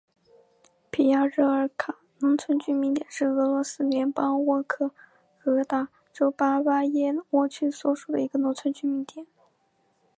[0.89, 4.91] 皮亚热尔卡农村居民点是俄罗斯联邦沃洛
[5.43, 9.27] 格达州巴巴耶沃区所属的一个农村居民点。